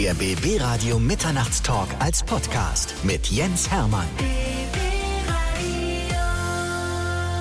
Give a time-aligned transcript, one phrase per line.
[0.00, 4.06] Der BB Radio Mitternachtstalk als Podcast mit Jens Hermann.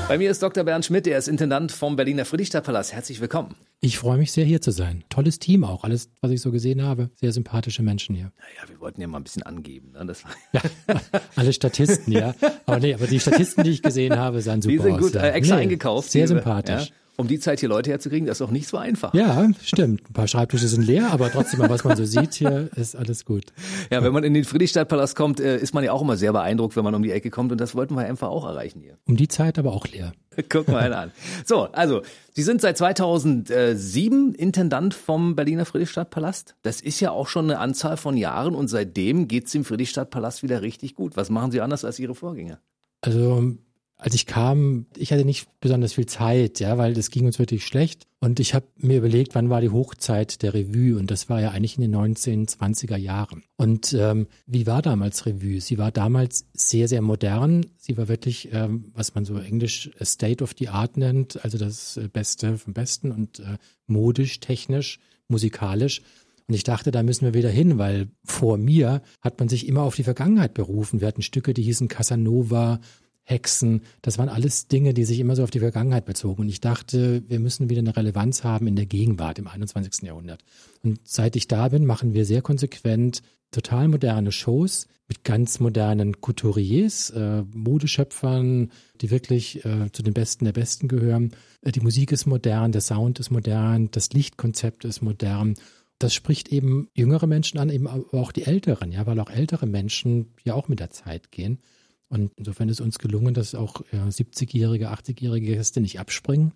[0.10, 0.66] Bei mir ist Dr.
[0.66, 2.92] Bernd Schmidt, er ist Intendant vom Berliner Friedrichstadtpalast.
[2.92, 3.56] Herzlich willkommen.
[3.80, 5.06] Ich freue mich sehr, hier zu sein.
[5.08, 5.86] Tolles Team auch.
[5.86, 7.10] Alles, was ich so gesehen habe.
[7.16, 8.34] Sehr sympathische Menschen hier.
[8.38, 9.94] Naja, wir wollten ja mal ein bisschen angeben.
[9.94, 10.06] Ne?
[10.06, 10.62] Das war ja,
[11.38, 12.36] alle Statisten, ja.
[12.66, 14.84] Aber nee, aber die Statisten, die ich gesehen habe, sahen super aus.
[14.84, 15.22] Die sind gut ja.
[15.22, 16.12] äh, extra nee, eingekauft.
[16.12, 16.90] Sehr sympathisch.
[16.90, 16.96] Ja?
[17.20, 19.14] Um die Zeit hier Leute herzukriegen, das ist auch nicht so einfach.
[19.14, 20.10] Ja, stimmt.
[20.10, 23.48] Ein paar Schreibtische sind leer, aber trotzdem, was man so sieht hier, ist alles gut.
[23.92, 26.78] Ja, wenn man in den Friedrichstadtpalast kommt, äh, ist man ja auch immer sehr beeindruckt,
[26.78, 28.98] wenn man um die Ecke kommt und das wollten wir einfach auch erreichen hier.
[29.06, 30.14] Um die Zeit aber auch leer.
[30.50, 31.12] Guck mal an.
[31.46, 36.56] So, also, Sie sind seit 2007 Intendant vom Berliner Friedrichstadtpalast.
[36.62, 40.62] Das ist ja auch schon eine Anzahl von Jahren und seitdem geht's im Friedrichstadtpalast wieder
[40.62, 41.18] richtig gut.
[41.18, 42.60] Was machen Sie anders als Ihre Vorgänger?
[43.02, 43.56] Also
[44.02, 47.66] als ich kam, ich hatte nicht besonders viel Zeit, ja, weil das ging uns wirklich
[47.66, 48.08] schlecht.
[48.22, 50.98] Und ich habe mir überlegt, wann war die Hochzeit der Revue?
[50.98, 53.44] Und das war ja eigentlich in den 1920er Jahren.
[53.58, 55.60] Und ähm, wie war damals Revue?
[55.60, 57.66] Sie war damals sehr, sehr modern.
[57.78, 62.00] Sie war wirklich, ähm, was man so englisch State of the Art nennt, also das
[62.14, 66.02] Beste vom Besten und äh, modisch, technisch, musikalisch.
[66.48, 69.84] Und ich dachte, da müssen wir wieder hin, weil vor mir hat man sich immer
[69.84, 71.02] auf die Vergangenheit berufen.
[71.02, 72.80] Wir hatten Stücke, die hießen Casanova,
[73.30, 76.42] Hexen, das waren alles Dinge, die sich immer so auf die Vergangenheit bezogen.
[76.42, 80.04] Und ich dachte, wir müssen wieder eine Relevanz haben in der Gegenwart im 21.
[80.04, 80.44] Jahrhundert.
[80.84, 83.22] Und seit ich da bin, machen wir sehr konsequent
[83.52, 88.72] total moderne Shows mit ganz modernen Couturiers, äh, Modeschöpfern,
[89.02, 91.32] die wirklich äh, zu den Besten der Besten gehören.
[91.62, 95.56] Äh, die Musik ist modern, der Sound ist modern, das Lichtkonzept ist modern.
[95.98, 99.66] Das spricht eben jüngere Menschen an, eben aber auch die älteren, ja, weil auch ältere
[99.66, 101.60] Menschen ja auch mit der Zeit gehen.
[102.10, 106.54] Und insofern ist uns gelungen, dass auch 70-jährige, 80-jährige Gäste nicht abspringen,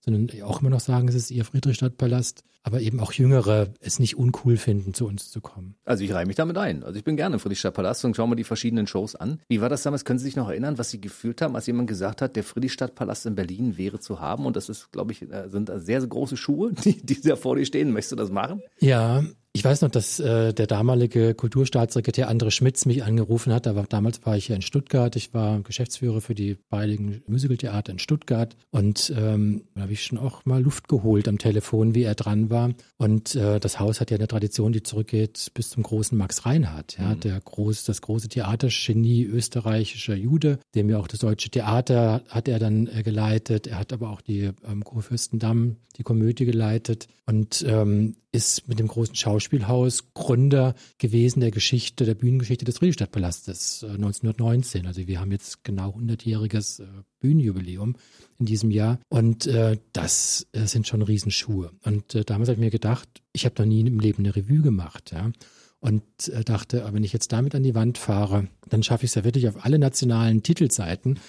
[0.00, 4.16] sondern auch immer noch sagen, es ist ihr Friedrichstadtpalast, aber eben auch Jüngere es nicht
[4.16, 5.76] uncool finden, zu uns zu kommen.
[5.84, 6.82] Also ich reihe mich damit ein.
[6.82, 9.40] Also ich bin gerne im Friedrichstadtpalast und schaue mir die verschiedenen Shows an.
[9.48, 10.04] Wie war das damals?
[10.04, 13.26] Können Sie sich noch erinnern, was Sie gefühlt haben, als jemand gesagt hat, der Friedrichstadtpalast
[13.26, 14.46] in Berlin wäre zu haben?
[14.46, 17.54] Und das ist, glaube ich, äh, sind sehr, sehr große Schuhe, die, die da vor
[17.54, 17.92] dir stehen.
[17.92, 18.60] Möchtest du das machen?
[18.80, 19.22] Ja,
[19.56, 23.64] ich weiß noch, dass äh, der damalige Kulturstaatssekretär André Schmitz mich angerufen hat.
[23.64, 25.16] War, damals war ich hier in Stuttgart.
[25.16, 28.54] Ich war Geschäftsführer für die beiden Musicaltheater in Stuttgart.
[28.70, 32.50] Und ähm, da habe ich schon auch mal Luft geholt am Telefon, wie er dran
[32.50, 32.74] war.
[32.98, 36.98] Und äh, das Haus hat ja eine Tradition, die zurückgeht bis zum großen Max Reinhardt.
[36.98, 37.20] Ja, mhm.
[37.20, 42.58] der groß, das große Theatergenie österreichischer Jude, dem ja auch das deutsche Theater hat er
[42.58, 43.68] dann äh, geleitet.
[43.68, 48.86] Er hat aber auch die ähm, Kurfürstendamm, die Komödie geleitet und ähm, ist mit dem
[48.86, 54.86] großen Schauspielhaus Gründer gewesen der Geschichte, der Bühnengeschichte des Friedrichstadtpalastes äh, 1919.
[54.86, 56.86] Also wir haben jetzt genau 100-jähriges äh,
[57.20, 57.96] Bühnenjubiläum
[58.38, 61.72] in diesem Jahr und äh, das äh, sind schon Riesenschuhe.
[61.82, 64.60] Und äh, damals habe ich mir gedacht, ich habe noch nie im Leben eine Revue
[64.60, 65.32] gemacht, ja.
[65.80, 69.14] Und äh, dachte, wenn ich jetzt damit an die Wand fahre, dann schaffe ich es
[69.14, 71.20] ja wirklich auf alle nationalen Titelseiten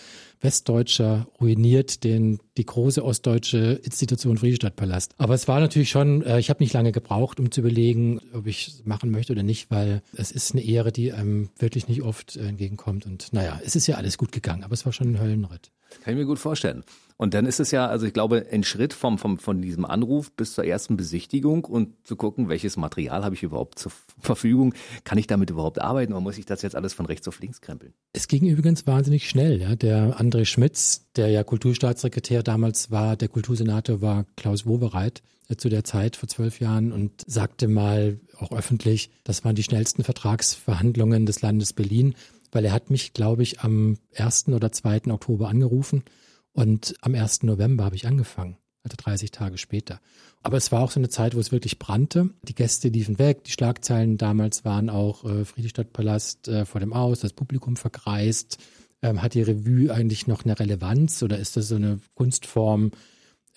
[0.41, 5.13] Westdeutscher ruiniert den, die große ostdeutsche Institution Friedrichstadtpalast.
[5.17, 8.47] Aber es war natürlich schon, äh, ich habe nicht lange gebraucht, um zu überlegen, ob
[8.47, 12.01] ich es machen möchte oder nicht, weil es ist eine Ehre, die einem wirklich nicht
[12.01, 13.05] oft äh, entgegenkommt.
[13.05, 15.71] Und naja, es ist ja alles gut gegangen, aber es war schon ein Höllenritt.
[16.03, 16.83] Kann ich mir gut vorstellen.
[17.19, 20.31] Und dann ist es ja, also ich glaube, ein Schritt vom, vom, von diesem Anruf
[20.31, 25.17] bis zur ersten Besichtigung und zu gucken, welches Material habe ich überhaupt zur Verfügung, kann
[25.17, 27.93] ich damit überhaupt arbeiten oder muss ich das jetzt alles von rechts auf links krempeln?
[28.13, 29.59] Es ging übrigens wahnsinnig schnell.
[29.59, 29.75] Ja.
[29.75, 35.69] Der André Schmitz, der ja Kulturstaatssekretär damals war, der Kultursenator war Klaus Wowereit äh, zu
[35.69, 41.25] der Zeit vor zwölf Jahren und sagte mal auch öffentlich, das waren die schnellsten Vertragsverhandlungen
[41.25, 42.13] des Landes Berlin,
[42.51, 44.49] weil er hat mich, glaube ich, am 1.
[44.49, 45.03] oder 2.
[45.11, 46.03] Oktober angerufen
[46.51, 47.43] und am 1.
[47.43, 50.01] November habe ich angefangen, also 30 Tage später.
[50.43, 52.31] Aber es war auch so eine Zeit, wo es wirklich brannte.
[52.43, 53.45] Die Gäste liefen weg.
[53.45, 58.57] Die Schlagzeilen damals waren auch äh, Friedrichstadtpalast äh, vor dem Aus, das Publikum verkreist.
[59.01, 62.91] Ähm, hat die Revue eigentlich noch eine Relevanz oder ist das so eine Kunstform,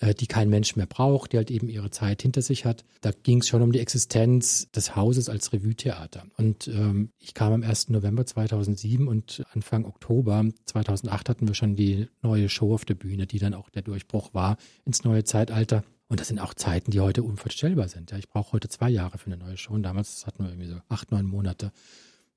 [0.01, 2.83] äh, die kein Mensch mehr braucht, die halt eben ihre Zeit hinter sich hat.
[3.01, 6.25] Da ging es schon um die Existenz des Hauses als Revue-Theater.
[6.37, 7.89] Und ähm, ich kam am 1.
[7.89, 13.27] November 2007 und Anfang Oktober 2008 hatten wir schon die neue Show auf der Bühne,
[13.27, 15.83] die dann auch der Durchbruch war ins neue Zeitalter.
[16.07, 18.11] Und das sind auch Zeiten, die heute unvorstellbar sind.
[18.11, 20.67] Ja, ich brauche heute zwei Jahre für eine neue Show und damals hatten wir irgendwie
[20.67, 21.71] so acht, neun Monate.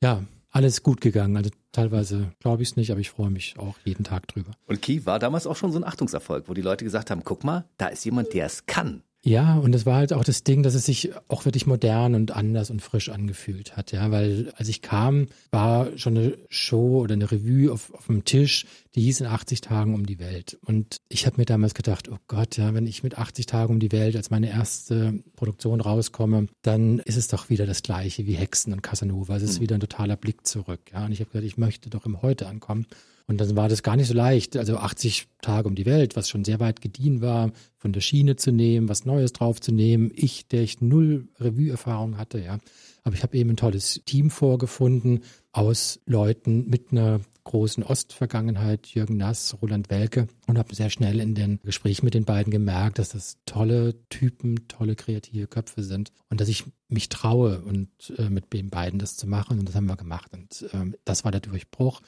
[0.01, 0.23] Ja,
[0.55, 1.37] alles gut gegangen.
[1.37, 4.53] Also teilweise glaube ich es nicht, aber ich freue mich auch jeden Tag drüber.
[4.67, 7.45] Und Key war damals auch schon so ein Achtungserfolg, wo die Leute gesagt haben, guck
[7.45, 9.03] mal, da ist jemand, der es kann.
[9.27, 12.33] Ja, und es war halt auch das Ding, dass es sich auch wirklich modern und
[12.33, 17.15] anders und frisch angefühlt hat, ja, weil als ich kam, war schon eine Show oder
[17.15, 20.59] eine Revue auf, auf dem Tisch, die hieß in 80 Tagen um die Welt.
[20.67, 23.81] Und ich habe mir damals gedacht, oh Gott, ja, wenn ich mit 80 Tagen um
[23.81, 28.35] die Welt als meine erste Produktion rauskomme, dann ist es doch wieder das Gleiche wie
[28.35, 29.37] Hexen und Casanova.
[29.37, 29.63] Es ist mhm.
[29.63, 31.07] wieder ein totaler Blick zurück, ja.
[31.07, 32.87] Und ich habe gesagt, ich möchte doch im Heute ankommen.
[33.27, 36.29] Und dann war das gar nicht so leicht, also 80 Tage um die Welt, was
[36.29, 40.13] schon sehr weit gediehen war, von der Schiene zu nehmen, was Neues draufzunehmen.
[40.15, 42.59] Ich, der ich null Revue-Erfahrung hatte, ja.
[43.03, 45.23] Aber ich habe eben ein tolles Team vorgefunden
[45.53, 51.35] aus Leuten mit einer großen Ostvergangenheit, Jürgen Nass, Roland Welke, und habe sehr schnell in
[51.35, 56.41] den Gesprächen mit den beiden gemerkt, dass das tolle Typen, tolle kreative Köpfe sind und
[56.41, 57.89] dass ich mich traue und
[58.19, 61.25] äh, mit den beiden das zu machen und das haben wir gemacht und äh, das
[61.25, 62.01] war der Durchbruch.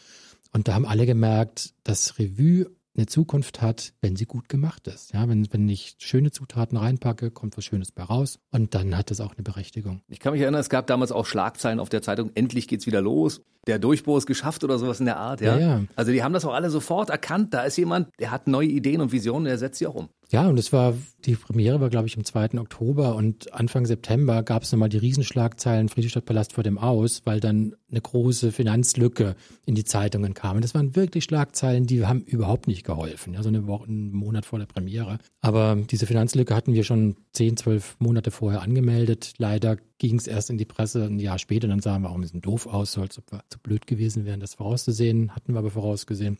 [0.52, 5.12] Und da haben alle gemerkt, dass Revue eine Zukunft hat, wenn sie gut gemacht ist.
[5.12, 9.10] Ja, wenn, wenn ich schöne Zutaten reinpacke, kommt was Schönes bei raus und dann hat
[9.10, 10.02] es auch eine Berechtigung.
[10.08, 13.00] Ich kann mich erinnern, es gab damals auch Schlagzeilen auf der Zeitung, endlich geht's wieder
[13.00, 13.40] los.
[13.66, 15.58] Der Durchbruch ist geschafft oder sowas in der Art, ja?
[15.58, 15.82] ja, ja.
[15.96, 17.52] Also die haben das auch alle sofort erkannt.
[17.52, 20.08] Da ist jemand, der hat neue Ideen und Visionen, der setzt sie auch um.
[20.32, 20.94] Ja, und es war,
[21.24, 22.58] die Premiere war, glaube ich, am 2.
[22.58, 27.76] Oktober und Anfang September gab es nochmal die Riesenschlagzeilen Friedrichstadtpalast vor dem Aus, weil dann
[27.88, 29.36] eine große Finanzlücke
[29.66, 30.56] in die Zeitungen kam.
[30.56, 33.34] Und das waren wirklich Schlagzeilen, die haben überhaupt nicht geholfen.
[33.34, 35.18] Ja, so eine Woche, einen Monat vor der Premiere.
[35.42, 39.34] Aber diese Finanzlücke hatten wir schon 10, 12 Monate vorher angemeldet.
[39.38, 41.68] Leider ging es erst in die Presse ein Jahr später.
[41.68, 44.40] Dann sahen wir auch ein bisschen doof aus, als ob wir zu blöd gewesen wären,
[44.40, 45.36] das vorauszusehen.
[45.36, 46.38] Hatten wir aber vorausgesehen.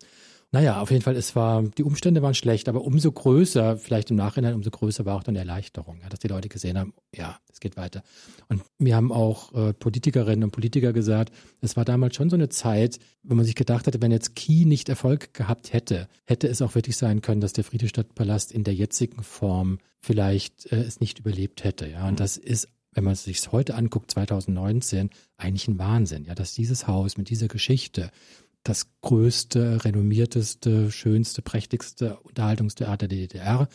[0.56, 4.16] Naja, auf jeden Fall, es war, die Umstände waren schlecht, aber umso größer, vielleicht im
[4.16, 7.38] Nachhinein, umso größer war auch dann die Erleichterung, ja, dass die Leute gesehen haben, ja,
[7.52, 8.02] es geht weiter.
[8.48, 12.48] Und mir haben auch äh, Politikerinnen und Politiker gesagt, es war damals schon so eine
[12.48, 16.62] Zeit, wo man sich gedacht hatte, wenn jetzt Key nicht Erfolg gehabt hätte, hätte es
[16.62, 21.18] auch wirklich sein können, dass der Friedrichstadtpalast in der jetzigen Form vielleicht äh, es nicht
[21.18, 21.86] überlebt hätte.
[21.86, 22.16] Ja, und mhm.
[22.16, 26.86] das ist wenn man es sich heute anguckt, 2019, eigentlich ein Wahnsinn, ja, dass dieses
[26.86, 28.10] Haus mit dieser Geschichte
[28.68, 33.68] das größte, renommierteste, schönste, prächtigste Unterhaltungstheater der DDR,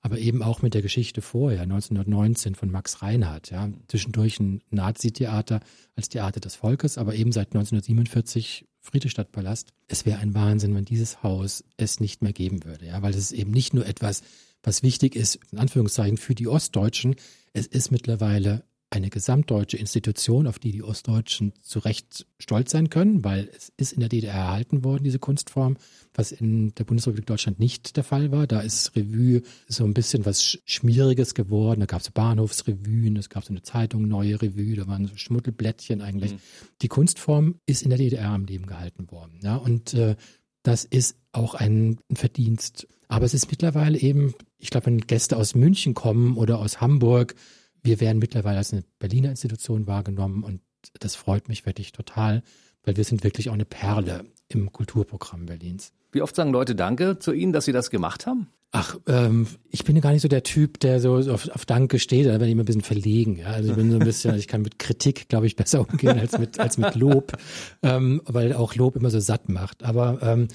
[0.00, 5.60] aber eben auch mit der Geschichte vorher, 1919 von Max Reinhardt, ja, zwischendurch ein Nazi-Theater
[5.96, 9.74] als Theater des Volkes, aber eben seit 1947 Friedrichstadtpalast.
[9.86, 13.18] Es wäre ein Wahnsinn, wenn dieses Haus es nicht mehr geben würde, ja, weil es
[13.18, 14.22] ist eben nicht nur etwas,
[14.62, 17.16] was wichtig ist, in Anführungszeichen, für die Ostdeutschen.
[17.52, 23.22] Es ist mittlerweile eine gesamtdeutsche Institution, auf die die Ostdeutschen zu Recht stolz sein können,
[23.22, 25.76] weil es ist in der DDR erhalten worden, diese Kunstform,
[26.14, 28.46] was in der Bundesrepublik Deutschland nicht der Fall war.
[28.46, 31.80] Da ist Revue so ein bisschen was Schmieriges geworden.
[31.80, 36.00] Da gab es Bahnhofsrevuen, es gab so eine Zeitung, neue Revue, da waren so Schmuddelblättchen
[36.00, 36.32] eigentlich.
[36.32, 36.38] Mhm.
[36.80, 39.38] Die Kunstform ist in der DDR am Leben gehalten worden.
[39.42, 40.16] Ja, und äh,
[40.62, 42.88] das ist auch ein Verdienst.
[43.08, 47.34] Aber es ist mittlerweile eben, ich glaube, wenn Gäste aus München kommen oder aus Hamburg,
[47.82, 50.60] wir werden mittlerweile als eine Berliner Institution wahrgenommen und
[51.00, 52.42] das freut mich wirklich total,
[52.84, 55.92] weil wir sind wirklich auch eine Perle im Kulturprogramm Berlins.
[56.12, 58.48] Wie oft sagen Leute Danke zu Ihnen, dass Sie das gemacht haben?
[58.70, 61.98] Ach, ähm, ich bin ja gar nicht so der Typ, der so auf, auf Danke
[61.98, 63.36] steht, da bin ich immer ein bisschen verlegen.
[63.36, 63.48] Ja?
[63.48, 66.38] Also ich bin so ein bisschen, ich kann mit Kritik, glaube ich, besser umgehen als
[66.38, 67.32] mit, als mit Lob,
[67.82, 69.84] ähm, weil auch Lob immer so satt macht.
[69.84, 70.48] Aber ähm,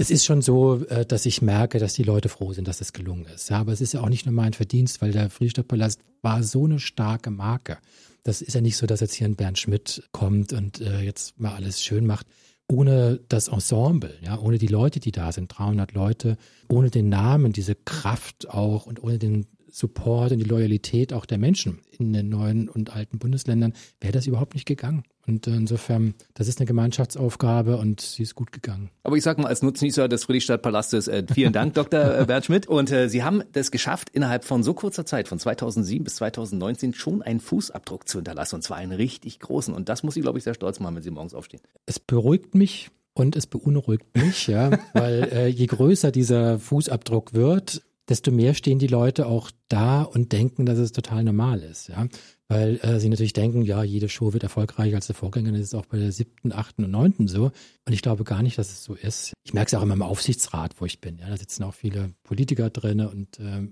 [0.00, 2.94] es ist schon so, äh, dass ich merke, dass die Leute froh sind, dass es
[2.94, 3.50] gelungen ist.
[3.50, 6.64] Ja, aber es ist ja auch nicht nur mein Verdienst, weil der Friedrichstadtpalast war so
[6.64, 7.76] eine starke Marke.
[8.24, 11.38] Das ist ja nicht so, dass jetzt hier ein Bernd Schmidt kommt und äh, jetzt
[11.38, 12.26] mal alles schön macht.
[12.66, 16.38] Ohne das Ensemble, ja, ohne die Leute, die da sind, 300 Leute,
[16.68, 21.38] ohne den Namen, diese Kraft auch und ohne den Support und die Loyalität auch der
[21.38, 25.04] Menschen in den neuen und alten Bundesländern, wäre das überhaupt nicht gegangen.
[25.26, 28.90] Und insofern, das ist eine Gemeinschaftsaufgabe und sie ist gut gegangen.
[29.04, 32.20] Aber ich sage mal als Nutznießer des Friedrichstadtpalastes, äh, vielen Dank, Dr.
[32.20, 32.66] Äh, Bert Schmidt.
[32.66, 36.94] Und äh, Sie haben das geschafft, innerhalb von so kurzer Zeit, von 2007 bis 2019,
[36.94, 38.56] schon einen Fußabdruck zu hinterlassen.
[38.56, 39.72] Und zwar einen richtig großen.
[39.72, 41.60] Und das muss ich, glaube ich, sehr stolz machen, wenn Sie morgens aufstehen.
[41.86, 47.82] Es beruhigt mich und es beunruhigt mich, ja, weil äh, je größer dieser Fußabdruck wird,
[48.10, 51.88] desto mehr stehen die Leute auch da und denken, dass es total normal ist.
[51.88, 52.08] Ja?
[52.48, 55.52] Weil äh, sie natürlich denken, ja, jede Show wird erfolgreicher als der Vorgänger.
[55.52, 57.44] Das ist auch bei der siebten, achten und neunten so.
[57.86, 59.32] Und ich glaube gar nicht, dass es so ist.
[59.44, 61.18] Ich merke es auch immer im Aufsichtsrat, wo ich bin.
[61.18, 63.68] Ja, da sitzen auch viele Politiker drin und äh,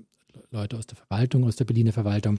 [0.50, 2.38] Leute aus der Verwaltung, aus der Berliner Verwaltung.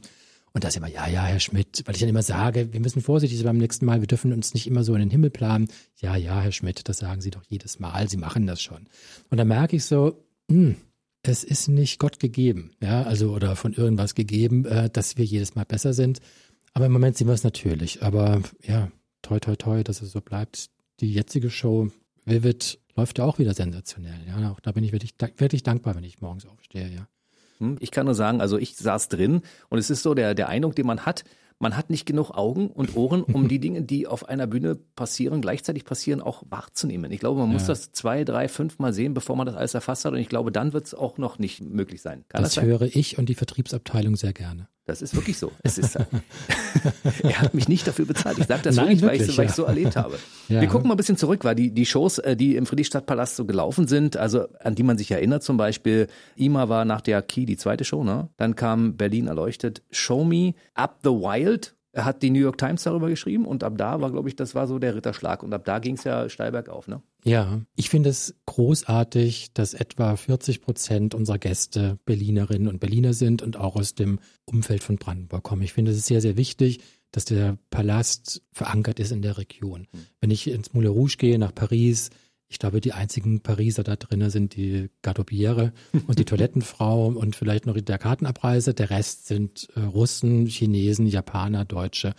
[0.53, 3.01] Und da ist immer, ja, ja, Herr Schmidt, weil ich dann immer sage, wir müssen
[3.01, 5.67] vorsichtig sein beim nächsten Mal, wir dürfen uns nicht immer so in den Himmel planen.
[5.97, 8.87] Ja, ja, Herr Schmidt, das sagen Sie doch jedes Mal, Sie machen das schon.
[9.29, 10.77] Und da merke ich so, hm,
[11.21, 15.55] es ist nicht Gott gegeben, ja, also oder von irgendwas gegeben, äh, dass wir jedes
[15.55, 16.19] Mal besser sind.
[16.73, 18.03] Aber im Moment sehen wir es natürlich.
[18.03, 20.69] Aber ja, toi, toi, toi, dass es so bleibt.
[21.01, 21.89] Die jetzige Show,
[22.25, 24.19] Vivid, läuft ja auch wieder sensationell.
[24.27, 27.07] Ja, auch da bin ich wirklich, wirklich dankbar, wenn ich morgens aufstehe, ja.
[27.59, 27.77] Hm?
[27.79, 30.75] Ich kann nur sagen, also ich saß drin und es ist so der, der Eindruck,
[30.75, 31.23] den man hat,
[31.59, 35.41] man hat nicht genug Augen und Ohren, um die Dinge, die auf einer Bühne passieren,
[35.41, 37.11] gleichzeitig passieren, auch wahrzunehmen.
[37.11, 37.69] Ich glaube, man muss ja.
[37.69, 40.13] das zwei, drei, fünf Mal sehen, bevor man das alles erfasst hat.
[40.13, 42.23] Und ich glaube, dann wird es auch noch nicht möglich sein.
[42.29, 44.69] Kann das, das höre ich und die Vertriebsabteilung sehr gerne.
[44.89, 45.51] Das ist wirklich so.
[45.61, 45.95] Es ist,
[47.23, 48.39] er hat mich nicht dafür bezahlt.
[48.39, 50.17] Ich sage das Nein, wirklich, weil, ich, weil ich so erlebt habe.
[50.49, 50.61] Ja.
[50.61, 53.45] Wir gucken mal ein bisschen zurück, weil die, die Shows, äh, die im Friedrichstadtpalast so
[53.45, 57.45] gelaufen sind, also an die man sich erinnert, zum Beispiel, Ima war nach der Key
[57.45, 58.29] die zweite Show, ne?
[58.37, 63.09] Dann kam Berlin erleuchtet, Show Me, Up the Wild, hat die New York Times darüber
[63.09, 65.43] geschrieben und ab da war, glaube ich, das war so der Ritterschlag.
[65.43, 67.03] Und ab da ging es ja steil bergauf, ne?
[67.25, 73.41] Ja, ich finde es großartig, dass etwa 40 Prozent unserer Gäste Berlinerinnen und Berliner sind
[73.41, 75.61] und auch aus dem Umfeld von Brandenburg kommen.
[75.61, 76.79] Ich finde es sehr, sehr wichtig,
[77.11, 79.87] dass der Palast verankert ist in der Region.
[79.91, 80.05] Hm.
[80.21, 82.09] Wenn ich ins Moulin Rouge gehe, nach Paris,
[82.47, 85.71] ich glaube, die einzigen Pariser da drinnen sind die Gardobiere
[86.07, 88.73] und die Toilettenfrau und vielleicht noch der Kartenabreise.
[88.73, 92.15] Der Rest sind äh, Russen, Chinesen, Japaner, Deutsche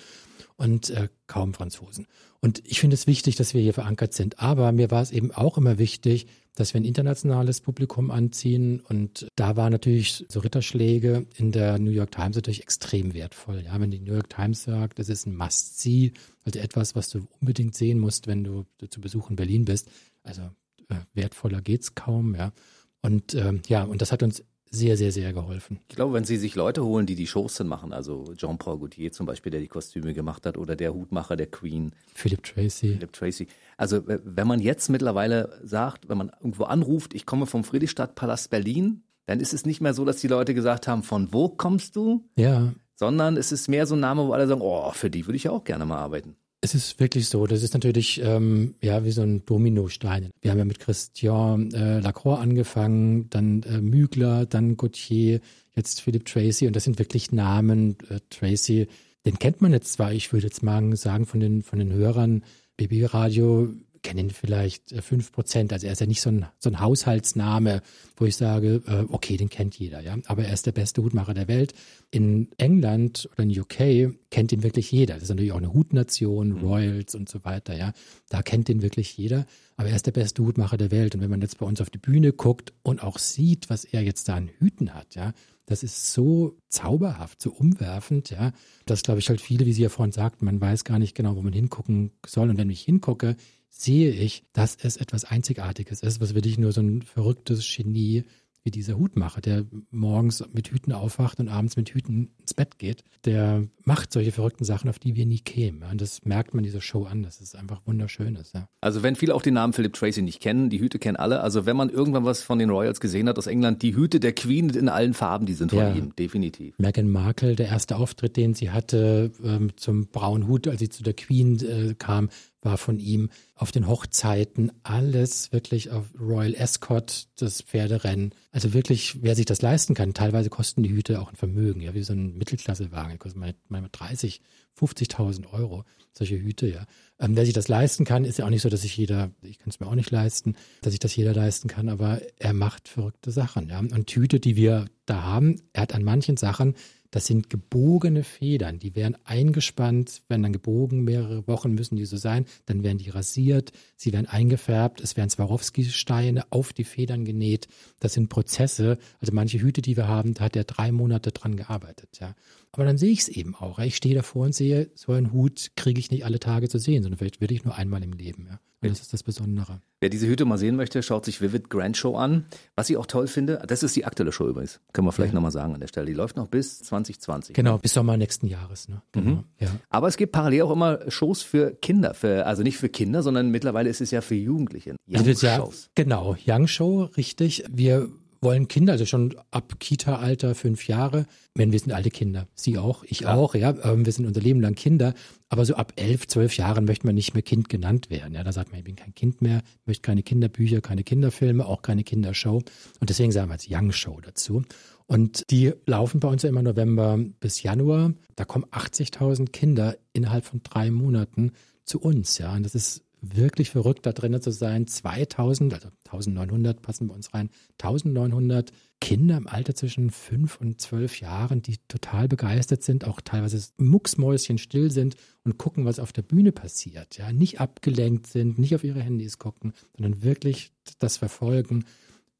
[0.60, 2.06] und äh, kaum Franzosen.
[2.40, 4.40] Und ich finde es wichtig, dass wir hier verankert sind.
[4.40, 8.80] Aber mir war es eben auch immer wichtig, dass wir ein internationales Publikum anziehen.
[8.80, 13.62] Und da war natürlich so Ritterschläge in der New York Times natürlich extrem wertvoll.
[13.64, 16.12] Ja, wenn die New York Times sagt, das ist ein Must-See,
[16.44, 19.88] also etwas, was du unbedingt sehen musst, wenn du zu Besuch in Berlin bist.
[20.22, 20.42] Also
[20.90, 22.52] äh, wertvoller geht's kaum, ja.
[23.00, 25.80] Und ähm, ja, und das hat uns sehr, sehr, sehr geholfen.
[25.88, 29.10] Ich glaube, wenn Sie sich Leute holen, die die Shows dann machen, also Jean-Paul Gaultier
[29.10, 31.92] zum Beispiel, der die Kostüme gemacht hat, oder der Hutmacher der Queen.
[32.14, 32.92] Philip Tracy.
[32.92, 33.48] Philip Tracy.
[33.76, 39.02] Also wenn man jetzt mittlerweile sagt, wenn man irgendwo anruft, ich komme vom Friedrichstadtpalast Berlin,
[39.26, 42.24] dann ist es nicht mehr so, dass die Leute gesagt haben, von wo kommst du?
[42.36, 42.72] Ja.
[42.94, 45.48] Sondern es ist mehr so ein Name, wo alle sagen, oh, für die würde ich
[45.48, 46.36] auch gerne mal arbeiten.
[46.62, 47.46] Es ist wirklich so.
[47.46, 50.30] Das ist natürlich ähm, ja wie so ein Dominostein.
[50.42, 55.40] Wir haben ja mit Christian äh, Lacroix angefangen, dann äh, Mügler, dann Gauthier,
[55.74, 57.96] jetzt Philipp Tracy und das sind wirklich Namen.
[58.10, 58.88] Äh, Tracy,
[59.24, 62.44] den kennt man jetzt zwar, ich würde jetzt mal sagen von den von den Hörern.
[62.76, 63.68] BB Radio
[64.02, 65.72] kennen vielleicht äh, fünf Prozent.
[65.72, 67.82] Also er ist ja nicht so ein, so ein Haushaltsname,
[68.16, 70.16] wo ich sage, äh, okay, den kennt jeder, ja.
[70.26, 71.74] Aber er ist der beste Hutmacher der Welt.
[72.10, 75.14] In England oder in UK kennt ihn wirklich jeder.
[75.14, 76.58] Das ist natürlich auch eine Hutnation, mhm.
[76.58, 77.92] Royals und so weiter, ja.
[78.28, 79.46] Da kennt ihn wirklich jeder.
[79.76, 81.14] Aber er ist der beste Hutmacher der Welt.
[81.14, 84.02] Und wenn man jetzt bei uns auf die Bühne guckt und auch sieht, was er
[84.02, 85.32] jetzt da an Hüten hat, ja,
[85.70, 88.52] das ist so zauberhaft, so umwerfend, ja.
[88.86, 91.36] Das glaube ich halt viele, wie Sie ja vorhin sagten, man weiß gar nicht genau,
[91.36, 92.50] wo man hingucken soll.
[92.50, 93.36] Und wenn ich hingucke,
[93.70, 98.24] sehe ich, dass es etwas Einzigartiges ist, was wirklich nur so ein verrücktes Genie
[98.62, 103.04] wie dieser Hutmacher, der morgens mit Hüten aufwacht und abends mit Hüten ins Bett geht,
[103.24, 105.82] der macht solche verrückten Sachen, auf die wir nie kämen.
[105.90, 108.54] Und das merkt man dieser Show an, dass es einfach wunderschön ist.
[108.54, 108.68] Ja.
[108.80, 111.40] Also wenn viele auch den Namen Philip Tracy nicht kennen, die Hüte kennen alle.
[111.40, 114.34] Also wenn man irgendwann was von den Royals gesehen hat aus England, die Hüte der
[114.34, 115.94] Queen in allen Farben, die sind von ja.
[115.94, 116.78] ihm, definitiv.
[116.78, 121.02] Meghan Markle, der erste Auftritt, den sie hatte ähm, zum braunen Hut, als sie zu
[121.02, 122.28] der Queen äh, kam,
[122.62, 128.34] war von ihm auf den Hochzeiten alles wirklich auf Royal Escort, das Pferderennen.
[128.52, 130.14] Also wirklich, wer sich das leisten kann.
[130.14, 133.12] Teilweise kosten die Hüte auch ein Vermögen, ja, wie so ein Mittelklassewagen.
[133.12, 134.42] Die kosten manchmal 30,
[134.78, 136.86] 50.000 Euro, solche Hüte, ja.
[137.18, 139.58] Ähm, wer sich das leisten kann, ist ja auch nicht so, dass sich jeder, ich
[139.58, 142.88] kann es mir auch nicht leisten, dass sich das jeder leisten kann, aber er macht
[142.88, 143.78] verrückte Sachen, ja.
[143.78, 146.74] Und Hüte, die wir da haben, er hat an manchen Sachen
[147.10, 152.16] das sind gebogene Federn, die werden eingespannt, werden dann gebogen, mehrere Wochen müssen die so
[152.16, 157.68] sein, dann werden die rasiert, sie werden eingefärbt, es werden Swarovski-Steine auf die Federn genäht.
[157.98, 161.56] Das sind Prozesse, also manche Hüte, die wir haben, da hat er drei Monate dran
[161.56, 162.34] gearbeitet, ja.
[162.72, 163.80] Aber dann sehe ich es eben auch.
[163.80, 167.02] Ich stehe davor und sehe, so einen Hut kriege ich nicht alle Tage zu sehen,
[167.02, 168.60] sondern vielleicht will ich nur einmal im Leben, ja.
[168.82, 169.82] Und das ist das Besondere.
[170.00, 172.46] Wer diese Hüte mal sehen möchte, schaut sich Vivid Grand Show an.
[172.76, 174.80] Was ich auch toll finde, das ist die aktuelle Show übrigens.
[174.94, 175.34] Können wir vielleicht ja.
[175.34, 176.06] nochmal sagen an der Stelle.
[176.06, 177.54] Die läuft noch bis 2020.
[177.54, 178.88] Genau, bis Sommer nächsten Jahres.
[178.88, 179.02] Ne?
[179.12, 179.30] Genau.
[179.30, 179.44] Mhm.
[179.58, 179.68] Ja.
[179.90, 182.14] Aber es gibt parallel auch immer Shows für Kinder.
[182.14, 184.96] Für, also nicht für Kinder, sondern mittlerweile ist es ja für Jugendliche.
[185.06, 185.90] Young also ja, Shows.
[185.94, 187.64] Genau, Young Show, richtig.
[187.70, 188.08] Wir
[188.40, 193.04] wollen Kinder, also schon ab Kita-Alter, fünf Jahre, wenn wir sind alte Kinder, Sie auch,
[193.04, 193.34] ich ja.
[193.34, 195.14] auch, ja, ähm, wir sind unser Leben lang Kinder,
[195.48, 198.52] aber so ab elf, zwölf Jahren möchte man nicht mehr Kind genannt werden, ja, da
[198.52, 202.62] sagt man, ich bin kein Kind mehr, möchte keine Kinderbücher, keine Kinderfilme, auch keine Kindershow
[203.00, 204.62] und deswegen sagen wir jetzt Young Show dazu.
[205.06, 208.14] Und die laufen bei uns ja immer November bis Januar.
[208.36, 211.50] Da kommen 80.000 Kinder innerhalb von drei Monaten
[211.84, 212.54] zu uns, ja.
[212.54, 214.86] Und das ist wirklich verrückt, da drinnen zu sein.
[214.86, 217.50] 2000, also 1900 passen bei uns rein,
[217.82, 223.62] 1900 Kinder im Alter zwischen fünf und zwölf Jahren, die total begeistert sind, auch teilweise
[223.78, 227.16] mucksmäuschen still sind und gucken, was auf der Bühne passiert.
[227.16, 231.84] Ja, nicht abgelenkt sind, nicht auf ihre Handys gucken, sondern wirklich das verfolgen,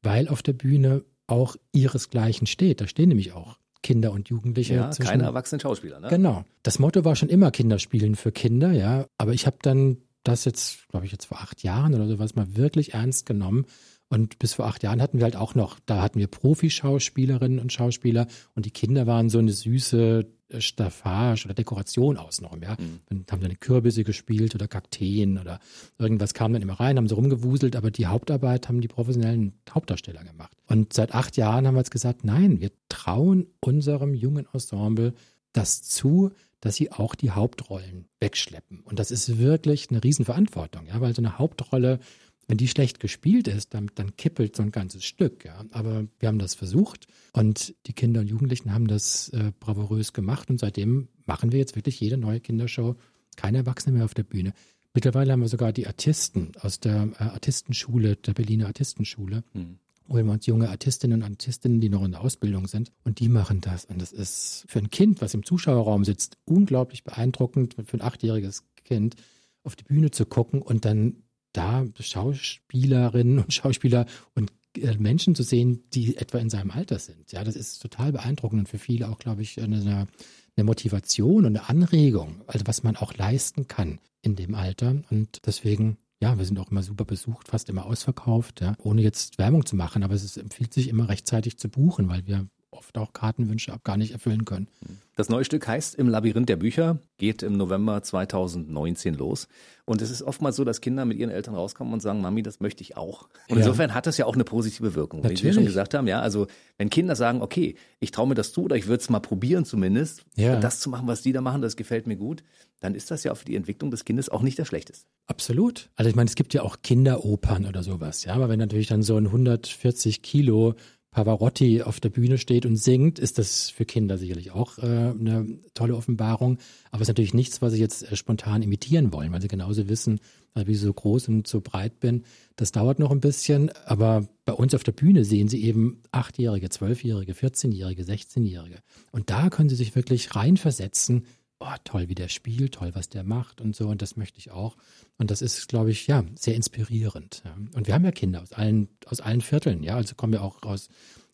[0.03, 2.81] weil auf der Bühne auch ihresgleichen steht.
[2.81, 4.75] Da stehen nämlich auch Kinder und Jugendliche.
[4.75, 6.09] Ja, zwischen- keine erwachsenen Schauspieler, ne?
[6.09, 6.43] Genau.
[6.61, 9.07] Das Motto war schon immer Kinderspielen für Kinder, ja.
[9.17, 12.55] Aber ich habe dann das jetzt, glaube ich, jetzt vor acht Jahren oder sowas mal
[12.55, 13.65] wirklich ernst genommen.
[14.09, 17.71] Und bis vor acht Jahren hatten wir halt auch noch, da hatten wir Profi-Schauspielerinnen und
[17.71, 22.75] Schauspieler und die Kinder waren so eine süße äh, Staffage oder Dekoration außenrum, ja.
[23.07, 25.59] Dann haben dann Kürbisse gespielt oder Kakteen oder
[25.97, 30.25] irgendwas kam dann immer rein, haben so rumgewuselt, aber die Hauptarbeit haben die professionellen Hauptdarsteller
[30.25, 30.57] gemacht.
[30.67, 35.13] Und seit acht Jahren haben wir jetzt gesagt, nein, wir trauen unserem jungen Ensemble
[35.53, 38.81] das zu, dass sie auch die Hauptrollen wegschleppen.
[38.81, 41.99] Und das ist wirklich eine Riesenverantwortung, ja, weil so eine Hauptrolle,
[42.47, 45.65] wenn die schlecht gespielt ist, dann, dann kippelt so ein ganzes Stück, ja.
[45.71, 50.49] Aber wir haben das versucht und die Kinder und Jugendlichen haben das äh, bravourös gemacht
[50.49, 52.95] und seitdem machen wir jetzt wirklich jede neue Kindershow,
[53.35, 54.53] keine Erwachsene mehr auf der Bühne.
[54.93, 59.79] Mittlerweile haben wir sogar die Artisten aus der äh, Artistenschule, der Berliner Artistenschule, Hm.
[60.07, 62.91] Uns junge Artistinnen und Artistinnen, die noch in der Ausbildung sind.
[63.03, 63.85] Und die machen das.
[63.85, 68.63] Und das ist für ein Kind, was im Zuschauerraum sitzt, unglaublich beeindruckend, für ein achtjähriges
[68.83, 69.15] Kind
[69.63, 74.05] auf die Bühne zu gucken und dann da Schauspielerinnen und Schauspieler
[74.35, 77.31] und äh, Menschen zu sehen, die etwa in seinem Alter sind.
[77.31, 80.07] Ja, das ist total beeindruckend und für viele auch, glaube ich, eine,
[80.55, 85.01] eine Motivation und eine Anregung, also was man auch leisten kann in dem Alter.
[85.09, 89.37] Und deswegen ja, wir sind auch immer super besucht, fast immer ausverkauft, ja, ohne jetzt
[89.39, 92.47] Werbung zu machen, aber es ist, empfiehlt sich immer rechtzeitig zu buchen, weil wir
[92.81, 94.67] oft auch Kartenwünsche ab gar nicht erfüllen können.
[95.15, 99.47] Das neue Stück heißt Im Labyrinth der Bücher, geht im November 2019 los.
[99.85, 102.59] Und es ist oftmals so, dass Kinder mit ihren Eltern rauskommen und sagen, Mami, das
[102.59, 103.23] möchte ich auch.
[103.47, 103.63] Und Ja.
[103.65, 105.19] insofern hat das ja auch eine positive Wirkung.
[105.23, 105.55] Wie Sie Natürlich.
[105.55, 106.47] schon gesagt haben, ja, also
[106.79, 109.63] wenn Kinder sagen, okay, ich traue mir das zu oder ich würde es mal probieren
[109.63, 110.55] zumindest, Ja.
[110.59, 112.43] das zu machen, was die da machen, das gefällt mir gut,
[112.79, 115.05] dann ist das ja für die Entwicklung des Kindes auch nicht das Schlechteste.
[115.27, 115.89] Absolut.
[115.95, 119.03] Also ich meine, es gibt ja auch Kinderopern oder sowas, ja, aber wenn natürlich dann
[119.03, 120.73] so ein 140 Kilo
[121.11, 125.59] Pavarotti auf der Bühne steht und singt, ist das für Kinder sicherlich auch äh, eine
[125.73, 126.57] tolle Offenbarung.
[126.89, 129.89] Aber es ist natürlich nichts, was sie jetzt äh, spontan imitieren wollen, weil sie genauso
[129.89, 130.21] wissen,
[130.55, 132.23] äh, wie ich so groß und so breit bin.
[132.55, 136.69] Das dauert noch ein bisschen, aber bei uns auf der Bühne sehen sie eben Achtjährige,
[136.69, 138.77] Zwölfjährige, 14-Jährige, 16-Jährige.
[139.11, 141.25] Und da können sie sich wirklich reinversetzen.
[141.61, 143.87] Oh, toll, wie der spielt, toll, was der macht und so.
[143.87, 144.77] Und das möchte ich auch.
[145.17, 147.43] Und das ist, glaube ich, ja, sehr inspirierend.
[147.45, 147.55] Ja.
[147.75, 149.95] Und wir haben ja Kinder aus allen, aus allen Vierteln, ja.
[149.95, 150.89] Also kommen wir auch aus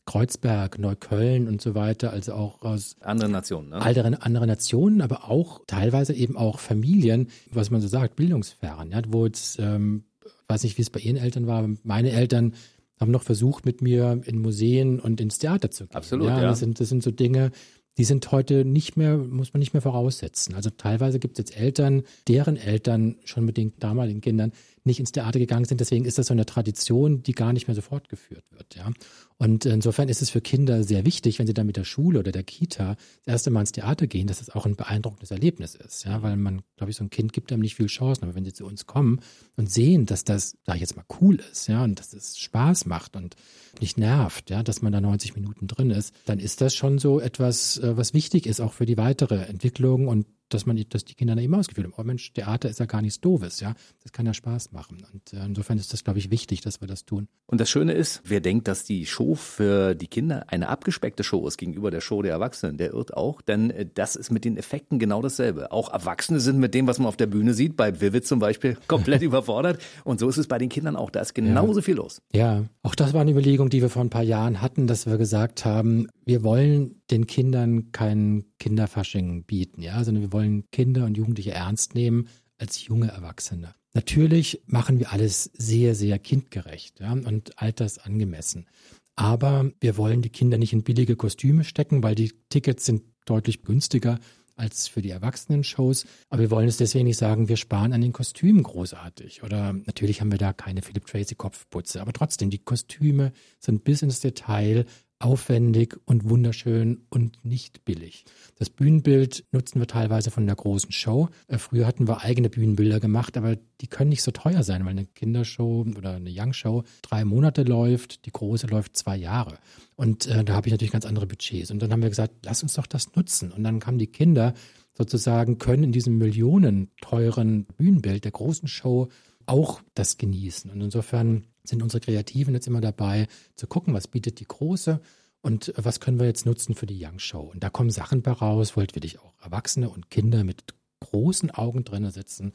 [0.07, 3.75] Kreuzberg, Neukölln und so weiter, also auch aus Andere Nationen, ne?
[3.75, 9.01] anderen, andere Nationen, aber auch teilweise eben auch Familien, was man so sagt, bildungsfern, ja,
[9.09, 10.05] wo jetzt, ähm,
[10.47, 12.53] weiß nicht, wie es bei Ihren Eltern war, meine Eltern
[12.99, 15.95] haben noch versucht, mit mir in Museen und ins Theater zu gehen.
[15.95, 16.41] Absolut, ja.
[16.41, 16.49] ja.
[16.49, 17.51] Das sind, das sind so Dinge,
[17.97, 20.53] die sind heute nicht mehr, muss man nicht mehr voraussetzen.
[20.53, 24.51] Also teilweise gibt es jetzt Eltern, deren Eltern schon mit den damaligen Kindern
[24.87, 25.79] nicht ins Theater gegangen sind.
[25.79, 28.75] Deswegen ist das so eine Tradition, die gar nicht mehr so fortgeführt wird.
[28.75, 28.91] Ja.
[29.37, 32.31] Und insofern ist es für Kinder sehr wichtig, wenn sie dann mit der Schule oder
[32.31, 32.95] der Kita
[33.25, 36.05] das erste Mal ins Theater gehen, dass es auch ein beeindruckendes Erlebnis ist.
[36.05, 38.23] Ja, weil man, glaube ich, so ein Kind gibt einem nicht viel Chancen.
[38.23, 39.19] Aber wenn sie zu uns kommen
[39.55, 43.15] und sehen, dass das, ich jetzt mal, cool ist, ja, und dass es Spaß macht
[43.15, 43.35] und
[43.79, 47.19] nicht nervt, ja, dass man da 90 Minuten drin ist, dann ist das schon so
[47.19, 51.15] etwas, äh, was wichtig ist, auch für die weitere Entwicklung und dass man, dass die
[51.15, 53.73] Kinder dann eben ausgeführt haben, oh Mensch, Theater ist ja gar nichts Doofes, ja.
[54.03, 55.05] Das kann ja Spaß machen.
[55.13, 57.27] Und äh, insofern ist das, glaube ich, wichtig, dass wir das tun.
[57.45, 61.47] Und das Schöne ist, wer denkt, dass die Show für die Kinder eine abgespeckte Show
[61.47, 64.57] ist gegenüber der Show der Erwachsenen, der irrt auch, denn äh, das ist mit den
[64.57, 65.71] Effekten genau dasselbe.
[65.71, 68.77] Auch Erwachsene sind mit dem, was man auf der Bühne sieht, bei Vivid zum Beispiel,
[68.87, 69.81] komplett überfordert.
[70.03, 71.09] Und so ist es bei den Kindern auch.
[71.09, 72.21] Da ist genauso viel los.
[72.33, 75.17] Ja, auch das war eine Überlegung, die wir vor ein paar Jahren hatten, dass wir
[75.17, 81.17] gesagt haben, wir wollen den Kindern kein Kinderfasching bieten, ja, sondern wir wollen Kinder und
[81.17, 83.75] Jugendliche ernst nehmen als junge Erwachsene.
[83.93, 88.67] Natürlich machen wir alles sehr, sehr kindgerecht ja, und altersangemessen.
[89.15, 93.63] Aber wir wollen die Kinder nicht in billige Kostüme stecken, weil die Tickets sind deutlich
[93.63, 94.19] günstiger
[94.55, 96.05] als für die Erwachsenen-Shows.
[96.29, 99.43] Aber wir wollen es deswegen nicht sagen, wir sparen an den Kostümen großartig.
[99.43, 102.01] Oder natürlich haben wir da keine Philip Tracy Kopfputze.
[102.01, 104.85] Aber trotzdem, die Kostüme sind bis ins Detail
[105.19, 108.25] aufwendig und wunderschön und nicht billig.
[108.57, 111.29] Das Bühnenbild nutzen wir teilweise von der großen Show.
[111.47, 114.91] Äh, Früher hatten wir eigene Bühnenbilder gemacht, aber die können nicht so teuer sein, weil
[114.91, 119.57] eine Kindershow oder eine Young Show drei Monate läuft, die große läuft zwei Jahre.
[119.95, 121.71] Und äh, da habe ich natürlich ganz andere Budgets.
[121.71, 123.51] Und dann haben wir gesagt, lass uns doch das nutzen.
[123.51, 124.53] Und dann kamen die Kinder
[124.93, 129.09] sozusagen, können in diesem millionenteuren Bühnenbild der großen Show
[129.47, 130.69] auch das genießen.
[130.69, 135.01] Und insofern sind unsere Kreativen jetzt immer dabei, zu gucken, was bietet die große
[135.41, 137.41] und was können wir jetzt nutzen für die Young Show.
[137.41, 141.51] Und da kommen Sachen bei raus, wo halt wirklich auch Erwachsene und Kinder mit großen
[141.51, 142.53] Augen drinnen sitzen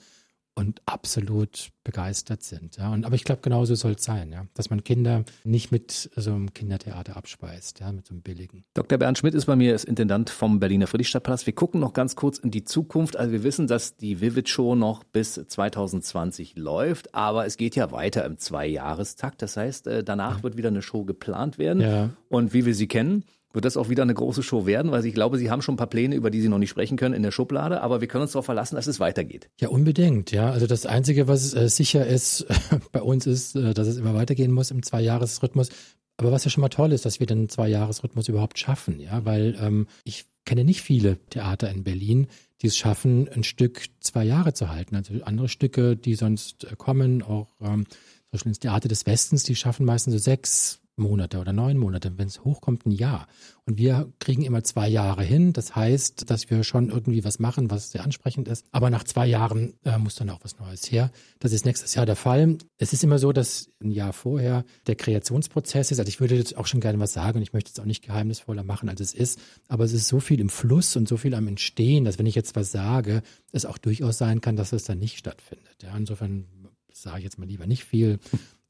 [0.54, 2.76] und absolut begeistert sind.
[2.76, 2.92] Ja.
[2.92, 4.46] Und, aber ich glaube, genauso soll es sein, ja.
[4.54, 8.64] dass man Kinder nicht mit so einem Kindertheater abspeist, ja, mit so einem billigen.
[8.74, 8.98] Dr.
[8.98, 11.46] Bernd Schmidt ist bei mir, ist Intendant vom Berliner Friedrichstadtpalast.
[11.46, 13.16] Wir gucken noch ganz kurz in die Zukunft.
[13.16, 17.90] Also wir wissen, dass die Vivid Show noch bis 2020 läuft, aber es geht ja
[17.90, 19.42] weiter im Zweijahrestakt.
[19.42, 21.80] Das heißt, äh, danach wird wieder eine Show geplant werden.
[21.80, 22.10] Ja.
[22.28, 25.14] Und wie wir sie kennen, wird das auch wieder eine große Show werden, weil ich
[25.14, 27.22] glaube, Sie haben schon ein paar Pläne, über die Sie noch nicht sprechen können, in
[27.22, 29.50] der Schublade, aber wir können uns darauf verlassen, dass es weitergeht.
[29.60, 30.50] Ja, unbedingt, ja.
[30.50, 32.46] Also das Einzige, was äh, sicher ist
[32.92, 35.68] bei uns ist, äh, dass es immer weitergehen muss im Zweijahresrhythmus.
[36.16, 39.56] Aber was ja schon mal toll ist, dass wir den Zweijahresrhythmus überhaupt schaffen, ja, weil
[39.60, 42.28] ähm, ich kenne nicht viele Theater in Berlin,
[42.60, 44.96] die es schaffen, ein Stück zwei Jahre zu halten.
[44.96, 49.44] Also andere Stücke, die sonst äh, kommen, auch ähm, zum Beispiel ins Theater des Westens,
[49.44, 53.26] die schaffen meistens so sechs, Monate oder neun Monate, wenn es hochkommt, ein Jahr.
[53.64, 55.52] Und wir kriegen immer zwei Jahre hin.
[55.52, 58.66] Das heißt, dass wir schon irgendwie was machen, was sehr ansprechend ist.
[58.72, 61.10] Aber nach zwei Jahren äh, muss dann auch was Neues her.
[61.38, 62.58] Das ist nächstes Jahr der Fall.
[62.78, 65.98] Es ist immer so, dass ein Jahr vorher der Kreationsprozess ist.
[65.98, 68.04] Also ich würde jetzt auch schon gerne was sagen und ich möchte es auch nicht
[68.04, 69.40] geheimnisvoller machen, als es ist.
[69.68, 72.34] Aber es ist so viel im Fluss und so viel am Entstehen, dass wenn ich
[72.34, 75.82] jetzt was sage, es auch durchaus sein kann, dass es dann nicht stattfindet.
[75.82, 76.46] Ja, insofern
[76.92, 78.18] sage ich jetzt mal lieber nicht viel.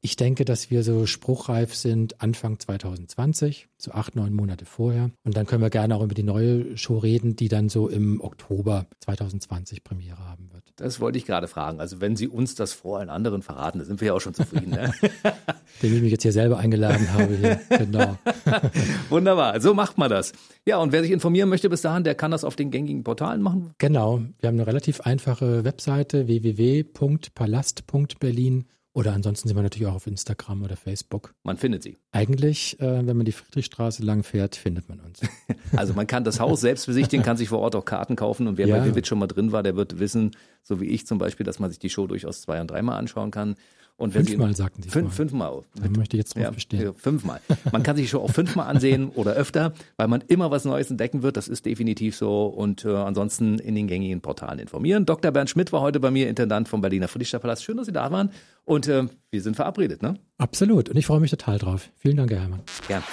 [0.05, 5.11] Ich denke, dass wir so spruchreif sind Anfang 2020, so acht, neun Monate vorher.
[5.23, 8.19] Und dann können wir gerne auch über die neue Show reden, die dann so im
[8.19, 10.65] Oktober 2020 Premiere haben wird.
[10.75, 11.79] Das wollte ich gerade fragen.
[11.79, 14.33] Also wenn Sie uns das vor allen anderen verraten, da sind wir ja auch schon
[14.33, 14.71] zufrieden.
[14.71, 14.91] Ne?
[15.81, 17.37] Den ich mich jetzt hier selber eingeladen habe.
[17.37, 17.61] Hier.
[17.69, 18.17] Genau.
[19.09, 20.33] Wunderbar, so macht man das.
[20.65, 23.41] Ja, und wer sich informieren möchte bis dahin, der kann das auf den gängigen Portalen
[23.41, 23.73] machen?
[23.77, 30.05] Genau, wir haben eine relativ einfache Webseite www.palast.berlin oder ansonsten sind wir natürlich auch auf
[30.05, 31.33] Instagram oder Facebook.
[31.43, 31.97] Man findet sie.
[32.11, 35.21] Eigentlich, äh, wenn man die Friedrichstraße lang fährt, findet man uns.
[35.75, 38.57] also man kann das Haus selbst besichtigen, kann sich vor Ort auch Karten kaufen und
[38.57, 38.77] wer ja.
[38.77, 41.57] bei Vivid schon mal drin war, der wird wissen, so wie ich zum Beispiel, dass
[41.57, 43.55] man sich die Show durchaus zwei- und dreimal anschauen kann.
[43.95, 44.89] Und wenn fünfmal, Sie, sagten Sie.
[44.89, 45.61] Fünf, fünfmal.
[45.75, 46.93] Da möchte ich jetzt drauf ja, bestehen.
[46.95, 47.39] Fünfmal.
[47.71, 51.21] Man kann sich schon auch fünfmal ansehen oder öfter, weil man immer was Neues entdecken
[51.21, 51.37] wird.
[51.37, 52.47] Das ist definitiv so.
[52.47, 55.05] Und äh, ansonsten in den gängigen Portalen informieren.
[55.05, 55.31] Dr.
[55.31, 57.63] Bernd Schmidt war heute bei mir, Intendant vom Berliner Friedrichstadtpalast.
[57.63, 58.31] Schön, dass Sie da waren.
[58.65, 60.15] Und äh, wir sind verabredet, ne?
[60.37, 60.89] Absolut.
[60.89, 61.89] Und ich freue mich total drauf.
[61.97, 62.61] Vielen Dank, Herr Herrmann.
[62.87, 63.03] Gern.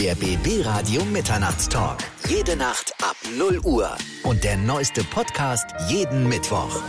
[0.00, 1.98] Der BB Radio Mitternachtstalk.
[2.28, 3.90] Jede Nacht ab 0 Uhr.
[4.24, 6.82] Und der neueste Podcast jeden Mittwoch.